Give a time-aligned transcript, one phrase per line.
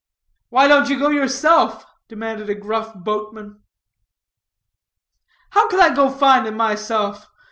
[0.49, 3.61] "Why don't you go find 'em yourself?" demanded a gruff boatman.
[5.51, 7.27] "How can I go find 'em myself?